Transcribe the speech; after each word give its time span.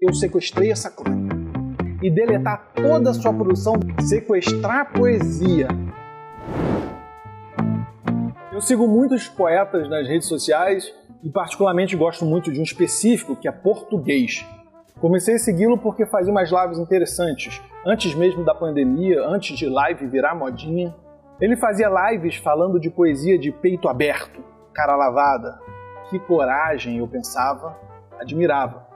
eu 0.00 0.14
sequestrei 0.14 0.72
essa 0.72 0.90
crônica. 0.90 1.36
E 2.02 2.10
deletar 2.10 2.72
toda 2.74 3.10
a 3.10 3.14
sua 3.14 3.32
produção, 3.34 3.74
sequestrar 4.00 4.92
poesia. 4.94 5.68
Eu 8.50 8.62
sigo 8.62 8.88
muitos 8.88 9.28
poetas 9.28 9.88
nas 9.90 10.08
redes 10.08 10.26
sociais 10.26 10.90
e 11.22 11.28
particularmente 11.28 11.94
gosto 11.94 12.24
muito 12.24 12.50
de 12.50 12.58
um 12.58 12.62
específico 12.62 13.36
que 13.36 13.46
é 13.46 13.52
português. 13.52 14.46
Comecei 14.98 15.34
a 15.34 15.38
segui-lo 15.38 15.76
porque 15.76 16.06
fazia 16.06 16.32
umas 16.32 16.50
lives 16.50 16.78
interessantes, 16.78 17.60
antes 17.86 18.14
mesmo 18.14 18.42
da 18.42 18.54
pandemia, 18.54 19.22
antes 19.26 19.56
de 19.56 19.66
live 19.66 20.06
virar 20.06 20.34
modinha. 20.34 20.94
Ele 21.38 21.56
fazia 21.56 21.88
lives 21.88 22.36
falando 22.36 22.80
de 22.80 22.88
poesia 22.90 23.38
de 23.38 23.52
peito 23.52 23.88
aberto, 23.88 24.42
cara 24.72 24.96
lavada. 24.96 25.58
Que 26.08 26.18
coragem, 26.18 26.98
eu 26.98 27.06
pensava, 27.06 27.78
admirava. 28.18 28.89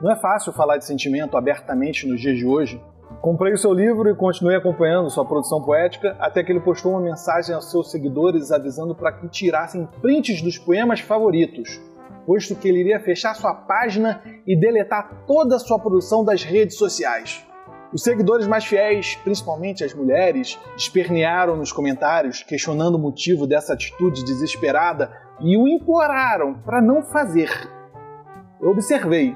Não 0.00 0.12
é 0.12 0.16
fácil 0.16 0.52
falar 0.52 0.76
de 0.76 0.84
sentimento 0.84 1.36
abertamente 1.36 2.06
nos 2.06 2.20
dias 2.20 2.38
de 2.38 2.46
hoje. 2.46 2.80
Comprei 3.20 3.52
o 3.52 3.58
seu 3.58 3.72
livro 3.72 4.08
e 4.08 4.14
continuei 4.14 4.56
acompanhando 4.56 5.10
sua 5.10 5.24
produção 5.24 5.60
poética 5.60 6.16
até 6.20 6.44
que 6.44 6.52
ele 6.52 6.60
postou 6.60 6.92
uma 6.92 7.00
mensagem 7.00 7.52
aos 7.52 7.68
seus 7.68 7.90
seguidores 7.90 8.52
avisando 8.52 8.94
para 8.94 9.10
que 9.10 9.28
tirassem 9.28 9.88
prints 10.00 10.40
dos 10.40 10.56
poemas 10.56 11.00
favoritos, 11.00 11.80
posto 12.24 12.54
que 12.54 12.68
ele 12.68 12.78
iria 12.78 13.00
fechar 13.00 13.34
sua 13.34 13.52
página 13.52 14.22
e 14.46 14.56
deletar 14.56 15.24
toda 15.26 15.56
a 15.56 15.58
sua 15.58 15.80
produção 15.80 16.24
das 16.24 16.44
redes 16.44 16.76
sociais. 16.76 17.44
Os 17.92 18.04
seguidores 18.04 18.46
mais 18.46 18.64
fiéis, 18.64 19.16
principalmente 19.16 19.82
as 19.82 19.94
mulheres, 19.94 20.60
espernearam 20.76 21.56
nos 21.56 21.72
comentários, 21.72 22.44
questionando 22.44 22.94
o 22.94 23.00
motivo 23.00 23.48
dessa 23.48 23.72
atitude 23.72 24.24
desesperada 24.24 25.10
e 25.40 25.56
o 25.56 25.66
imploraram 25.66 26.54
para 26.54 26.80
não 26.80 27.02
fazer. 27.02 27.50
Eu 28.60 28.70
observei 28.70 29.34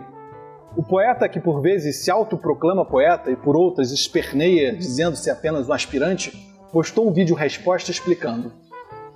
o 0.74 0.82
poeta 0.82 1.28
que 1.28 1.38
por 1.38 1.60
vezes 1.60 2.02
se 2.02 2.10
autoproclama 2.10 2.84
poeta 2.84 3.30
e 3.30 3.36
por 3.36 3.56
outras 3.56 3.92
esperneia 3.92 4.74
dizendo-se 4.74 5.30
apenas 5.30 5.68
um 5.68 5.72
aspirante, 5.72 6.30
postou 6.72 7.08
um 7.08 7.12
vídeo 7.12 7.36
resposta 7.36 7.90
explicando. 7.90 8.52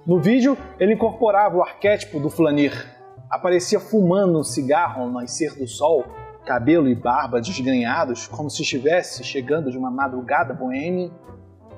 No 0.06 0.20
vídeo, 0.20 0.56
ele 0.78 0.94
incorporava 0.94 1.56
o 1.56 1.62
arquétipo 1.62 2.20
do 2.20 2.28
flanir. 2.28 2.86
Aparecia 3.30 3.80
fumando 3.80 4.38
um 4.38 4.44
cigarro 4.44 5.02
ao 5.02 5.10
nascer 5.10 5.54
do 5.54 5.66
sol, 5.66 6.04
cabelo 6.44 6.88
e 6.88 6.94
barba 6.94 7.40
desgrenhados, 7.40 8.28
como 8.28 8.50
se 8.50 8.62
estivesse 8.62 9.24
chegando 9.24 9.70
de 9.70 9.78
uma 9.78 9.90
madrugada 9.90 10.54
boêmia. 10.54 11.10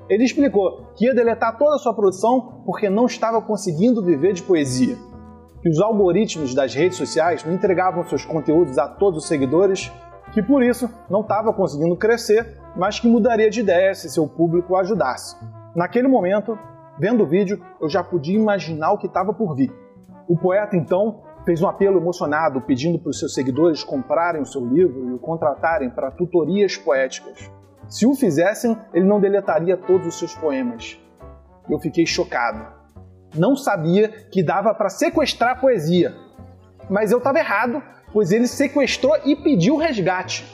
Ele 0.09 0.25
explicou 0.25 0.91
que 0.95 1.05
ia 1.05 1.15
deletar 1.15 1.57
toda 1.57 1.75
a 1.75 1.79
sua 1.79 1.93
produção 1.93 2.61
porque 2.65 2.89
não 2.89 3.05
estava 3.05 3.41
conseguindo 3.41 4.03
viver 4.03 4.33
de 4.33 4.43
poesia 4.43 5.08
que 5.61 5.69
os 5.69 5.79
algoritmos 5.79 6.53
das 6.53 6.73
redes 6.73 6.97
sociais 6.97 7.43
não 7.43 7.53
entregavam 7.53 8.03
seus 8.07 8.25
conteúdos 8.25 8.77
a 8.77 8.87
todos 8.87 9.23
os 9.23 9.27
seguidores, 9.27 9.91
que 10.31 10.41
por 10.41 10.63
isso 10.63 10.89
não 11.09 11.21
estava 11.21 11.53
conseguindo 11.53 11.95
crescer, 11.97 12.57
mas 12.75 12.99
que 12.99 13.07
mudaria 13.07 13.49
de 13.49 13.59
ideia 13.59 13.93
se 13.93 14.09
seu 14.09 14.27
público 14.27 14.73
o 14.73 14.77
ajudasse. 14.77 15.35
Naquele 15.75 16.07
momento, 16.07 16.57
vendo 16.97 17.23
o 17.23 17.27
vídeo, 17.27 17.61
eu 17.81 17.89
já 17.89 18.03
podia 18.03 18.37
imaginar 18.37 18.91
o 18.91 18.97
que 18.97 19.07
estava 19.07 19.33
por 19.33 19.55
vir. 19.55 19.71
O 20.27 20.37
poeta 20.37 20.77
então 20.77 21.23
fez 21.45 21.61
um 21.61 21.67
apelo 21.67 21.99
emocionado 21.99 22.61
pedindo 22.61 22.99
para 22.99 23.09
os 23.09 23.19
seus 23.19 23.33
seguidores 23.33 23.83
comprarem 23.83 24.41
o 24.41 24.45
seu 24.45 24.65
livro 24.65 25.09
e 25.09 25.13
o 25.13 25.19
contratarem 25.19 25.89
para 25.89 26.11
tutorias 26.11 26.77
poéticas. 26.77 27.51
Se 27.87 28.05
o 28.05 28.13
fizessem, 28.13 28.77
ele 28.93 29.05
não 29.05 29.19
deletaria 29.19 29.75
todos 29.75 30.07
os 30.07 30.19
seus 30.19 30.35
poemas. 30.35 30.99
Eu 31.67 31.79
fiquei 31.79 32.05
chocado 32.05 32.78
não 33.35 33.55
sabia 33.55 34.09
que 34.09 34.43
dava 34.43 34.73
para 34.73 34.89
sequestrar 34.89 35.59
poesia. 35.59 36.15
Mas 36.89 37.11
eu 37.11 37.19
estava 37.19 37.39
errado, 37.39 37.81
pois 38.11 38.31
ele 38.31 38.47
sequestrou 38.47 39.15
e 39.25 39.35
pediu 39.35 39.77
resgate. 39.77 40.45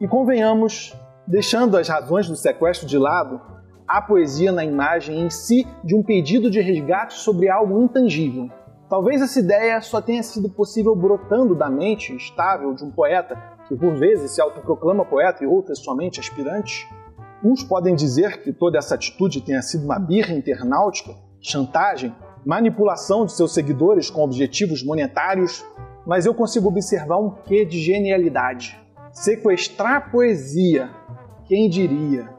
E 0.00 0.08
convenhamos, 0.08 0.94
deixando 1.26 1.76
as 1.76 1.88
razões 1.88 2.28
do 2.28 2.36
sequestro 2.36 2.86
de 2.86 2.98
lado, 2.98 3.40
a 3.86 4.02
poesia 4.02 4.50
na 4.50 4.64
imagem 4.64 5.20
em 5.20 5.30
si 5.30 5.66
de 5.84 5.94
um 5.94 6.02
pedido 6.02 6.50
de 6.50 6.60
resgate 6.60 7.14
sobre 7.14 7.48
algo 7.48 7.82
intangível. 7.82 8.50
Talvez 8.88 9.20
essa 9.20 9.40
ideia 9.40 9.80
só 9.80 10.00
tenha 10.00 10.22
sido 10.22 10.48
possível 10.48 10.94
brotando 10.94 11.54
da 11.54 11.68
mente 11.68 12.14
estável 12.14 12.74
de 12.74 12.84
um 12.84 12.90
poeta 12.90 13.36
que 13.66 13.74
por 13.74 13.96
vezes 13.96 14.32
se 14.32 14.40
autoproclama 14.40 15.04
poeta 15.04 15.42
e 15.42 15.46
outras 15.46 15.80
somente 15.80 16.20
aspirante. 16.20 16.88
Uns 17.42 17.62
podem 17.64 17.94
dizer 17.94 18.42
que 18.42 18.52
toda 18.52 18.78
essa 18.78 18.94
atitude 18.94 19.40
tenha 19.40 19.60
sido 19.60 19.84
uma 19.84 19.98
birra 19.98 20.32
internautica, 20.32 21.14
chantagem, 21.40 22.14
manipulação 22.46 23.26
de 23.26 23.32
seus 23.32 23.52
seguidores 23.52 24.08
com 24.08 24.22
objetivos 24.22 24.84
monetários, 24.84 25.66
mas 26.06 26.24
eu 26.24 26.32
consigo 26.32 26.68
observar 26.68 27.18
um 27.18 27.30
quê 27.44 27.64
de 27.64 27.80
genialidade. 27.80 28.80
Sequestrar 29.10 29.96
a 29.96 30.00
poesia, 30.00 30.88
quem 31.46 31.68
diria? 31.68 32.30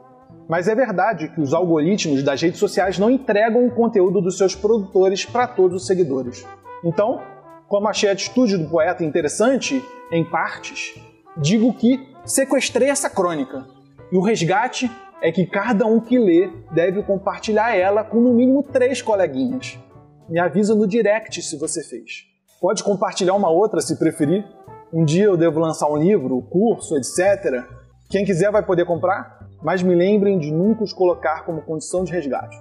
Mas 0.48 0.66
é 0.66 0.74
verdade 0.74 1.28
que 1.28 1.42
os 1.42 1.52
algoritmos 1.52 2.22
das 2.22 2.40
redes 2.40 2.58
sociais 2.58 2.98
não 2.98 3.10
entregam 3.10 3.66
o 3.66 3.70
conteúdo 3.70 4.22
dos 4.22 4.38
seus 4.38 4.54
produtores 4.54 5.26
para 5.26 5.46
todos 5.46 5.82
os 5.82 5.86
seguidores. 5.86 6.46
Então, 6.82 7.20
como 7.68 7.86
achei 7.86 8.08
a 8.08 8.12
atitude 8.12 8.56
do 8.56 8.70
poeta 8.70 9.04
interessante, 9.04 9.84
em 10.10 10.24
partes, 10.24 10.94
digo 11.36 11.74
que 11.74 12.00
sequestrei 12.24 12.88
essa 12.88 13.10
crônica. 13.10 13.66
E 14.10 14.16
o 14.16 14.22
resgate 14.22 14.90
é 15.20 15.30
que 15.30 15.44
cada 15.44 15.84
um 15.84 16.00
que 16.00 16.18
lê 16.18 16.48
deve 16.72 17.02
compartilhar 17.02 17.76
ela 17.76 18.02
com 18.02 18.18
no 18.18 18.32
mínimo 18.32 18.62
três 18.62 19.02
coleguinhas. 19.02 19.78
Me 20.28 20.38
avisa 20.38 20.74
no 20.74 20.86
direct 20.86 21.40
se 21.40 21.56
você 21.56 21.82
fez. 21.82 22.26
Pode 22.60 22.84
compartilhar 22.84 23.34
uma 23.34 23.48
outra 23.48 23.80
se 23.80 23.98
preferir. 23.98 24.44
Um 24.92 25.02
dia 25.02 25.24
eu 25.24 25.38
devo 25.38 25.58
lançar 25.58 25.88
um 25.90 25.96
livro, 25.96 26.42
curso, 26.42 26.96
etc. 26.96 27.64
Quem 28.10 28.26
quiser 28.26 28.50
vai 28.50 28.62
poder 28.62 28.84
comprar, 28.84 29.48
mas 29.62 29.82
me 29.82 29.94
lembrem 29.94 30.38
de 30.38 30.52
nunca 30.52 30.84
os 30.84 30.92
colocar 30.92 31.46
como 31.46 31.62
condição 31.62 32.04
de 32.04 32.12
resgate. 32.12 32.56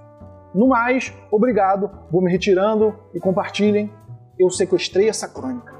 No 0.55 0.67
mais, 0.67 1.13
obrigado, 1.29 1.91
vou 2.09 2.21
me 2.21 2.31
retirando 2.31 2.95
e 3.13 3.19
compartilhem. 3.19 3.91
Eu 4.39 4.49
sequestrei 4.49 5.09
essa 5.09 5.27
crônica. 5.27 5.76